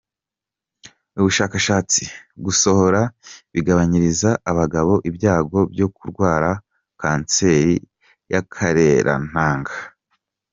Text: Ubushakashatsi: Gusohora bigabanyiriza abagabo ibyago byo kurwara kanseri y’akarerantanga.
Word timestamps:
Ubushakashatsi: 1.19 2.01
Gusohora 2.45 3.01
bigabanyiriza 3.53 4.29
abagabo 4.51 4.93
ibyago 5.09 5.59
byo 5.73 5.87
kurwara 5.95 6.51
kanseri 7.01 7.75
y’akarerantanga. 8.31 9.73